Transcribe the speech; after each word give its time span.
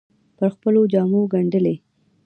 پر 0.37 0.47
خپلو 0.55 0.81
جامو 0.93 1.21
ګنډلې 1.33 1.75